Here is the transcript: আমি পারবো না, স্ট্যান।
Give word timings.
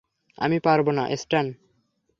আমি 0.37 0.57
পারবো 0.59 0.91
না, 0.91 1.03
স্ট্যান। 1.15 1.47